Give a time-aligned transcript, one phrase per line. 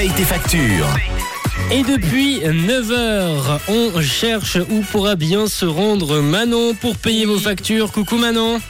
[0.00, 0.88] paye tes factures
[1.70, 7.92] Et depuis 9h, on cherche où pourra bien se rendre Manon pour payer vos factures.
[7.92, 8.62] Coucou Manon.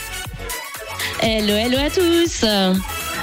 [1.22, 2.45] Hello, hello à tous.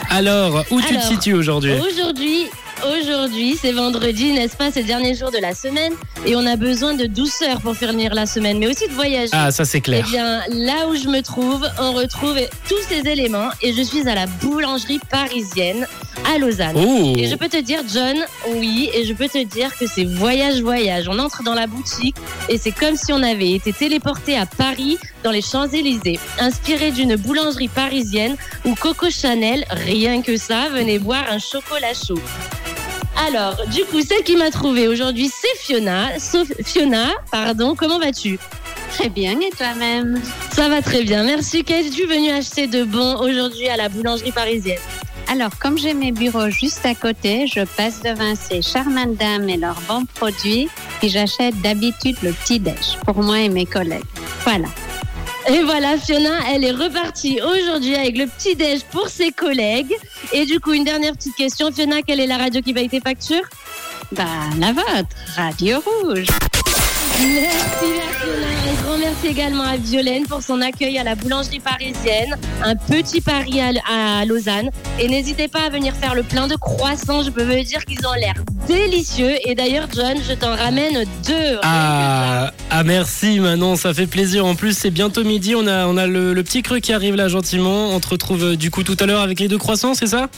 [0.09, 1.73] Alors, où tu te situes aujourd'hui?
[1.73, 2.47] Aujourd'hui,
[2.85, 4.71] aujourd'hui, c'est vendredi, n'est-ce pas?
[4.71, 5.93] C'est le dernier jour de la semaine
[6.25, 9.31] et on a besoin de douceur pour finir la semaine, mais aussi de voyager.
[9.33, 10.05] Ah, ça c'est Eh clair.
[10.07, 12.37] bien, là où je me trouve, on retrouve
[12.67, 15.87] tous ces éléments et je suis à la boulangerie parisienne
[16.33, 16.75] à Lausanne.
[16.75, 18.15] Oh Et je peux te dire, John,
[18.55, 21.07] oui, et je peux te dire que c'est voyage, voyage.
[21.09, 22.15] On entre dans la boutique
[22.49, 27.15] et c'est comme si on avait été téléporté à Paris dans les Champs-Élysées, inspiré d'une
[27.15, 32.19] boulangerie parisienne où Coco Chanel, rien que ça, venait boire un chocolat chaud.
[33.25, 36.09] Alors, du coup, celle qui m'a trouvé aujourd'hui, c'est Fiona.
[36.63, 38.37] Fiona, pardon, comment vas-tu?
[38.91, 40.21] Très bien, et toi-même?
[40.51, 41.63] Ça va très bien, merci.
[41.63, 44.79] Qu'es-tu venu acheter de bon aujourd'hui à la boulangerie parisienne?
[45.29, 49.57] Alors, comme j'ai mes bureaux juste à côté, je passe devant ces charmantes dames et
[49.57, 54.05] leurs bons produits, puis j'achète d'habitude le petit-déj pour moi et mes collègues.
[54.45, 54.67] Voilà.
[55.49, 59.93] Et voilà, Fiona, elle est repartie aujourd'hui avec le petit déj pour ses collègues.
[60.33, 62.99] Et du coup, une dernière petite question, Fiona, quelle est la radio qui paye tes
[62.99, 63.43] factures
[64.11, 64.25] Bah,
[64.59, 66.27] la vôtre, Radio Rouge.
[67.19, 68.47] Merci, Fiona.
[68.69, 72.35] Un grand merci également à Violaine pour son accueil à la boulangerie parisienne.
[72.63, 73.71] Un petit pari à,
[74.19, 74.69] à Lausanne.
[74.99, 77.23] Et n'hésitez pas à venir faire le plein de croissants.
[77.23, 78.35] Je peux vous dire qu'ils ont l'air
[78.67, 79.35] délicieux.
[79.47, 81.59] Et d'ailleurs, John, je t'en ramène deux.
[81.63, 84.45] Ah, ah, merci Manon, ça fait plaisir.
[84.45, 85.55] En plus, c'est bientôt midi.
[85.55, 87.89] On a, le, le petit creux qui arrive là gentiment.
[87.89, 90.29] On te retrouve euh, du coup tout à l'heure avec les deux croissants, c'est ça?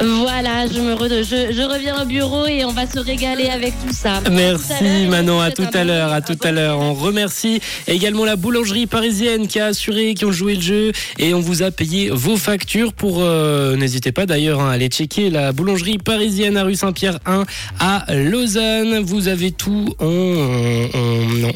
[0.00, 3.72] Voilà, je, me re- je, je reviens au bureau et on va se régaler avec
[3.86, 4.20] tout ça.
[4.24, 6.78] Tout Merci Manon, à tout à l'heure, à tout à l'heure.
[6.78, 11.32] On remercie également la boulangerie parisienne qui a assuré, qui ont joué le jeu et
[11.34, 13.18] on vous a payé vos factures pour.
[13.20, 17.44] euh, N'hésitez pas d'ailleurs hein, à aller checker la boulangerie parisienne à rue Saint-Pierre 1
[17.80, 18.98] à Lausanne.
[19.00, 20.88] Vous avez tout en, en-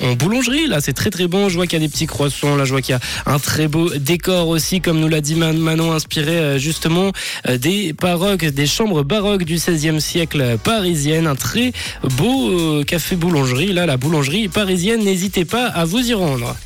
[0.07, 1.49] en- en boulangerie là, c'est très très bon.
[1.49, 3.39] Je vois qu'il y a des petits croissants, là je vois qu'il y a un
[3.39, 7.13] très beau décor aussi, comme nous l'a dit Man- Manon, inspiré euh, justement
[7.49, 7.93] euh, des
[8.37, 11.27] des chambres baroques du 16e siècle parisienne.
[11.27, 11.73] Un très
[12.17, 15.03] beau euh, café boulangerie, là, la boulangerie parisienne.
[15.03, 16.57] N'hésitez pas à vous y rendre.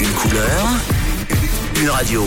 [0.00, 0.66] Une couleur,
[1.80, 2.24] une radio.